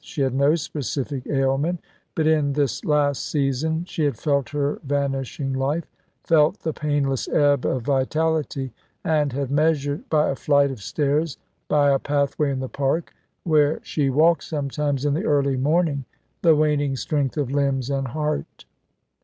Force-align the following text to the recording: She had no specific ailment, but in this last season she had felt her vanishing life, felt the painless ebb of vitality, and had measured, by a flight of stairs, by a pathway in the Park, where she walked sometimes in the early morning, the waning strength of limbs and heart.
She 0.03 0.23
had 0.23 0.33
no 0.33 0.55
specific 0.55 1.27
ailment, 1.27 1.79
but 2.15 2.25
in 2.25 2.53
this 2.53 2.83
last 2.83 3.23
season 3.23 3.85
she 3.85 4.03
had 4.05 4.17
felt 4.17 4.49
her 4.49 4.79
vanishing 4.83 5.53
life, 5.53 5.85
felt 6.23 6.61
the 6.61 6.73
painless 6.73 7.27
ebb 7.27 7.67
of 7.67 7.83
vitality, 7.83 8.73
and 9.03 9.31
had 9.31 9.51
measured, 9.51 10.09
by 10.09 10.29
a 10.31 10.35
flight 10.35 10.71
of 10.71 10.81
stairs, 10.81 11.37
by 11.67 11.91
a 11.91 11.99
pathway 11.99 12.49
in 12.49 12.61
the 12.61 12.67
Park, 12.67 13.13
where 13.43 13.79
she 13.83 14.09
walked 14.09 14.43
sometimes 14.45 15.05
in 15.05 15.13
the 15.13 15.25
early 15.25 15.55
morning, 15.55 16.05
the 16.41 16.55
waning 16.55 16.95
strength 16.95 17.37
of 17.37 17.51
limbs 17.51 17.91
and 17.91 18.07
heart. 18.07 18.65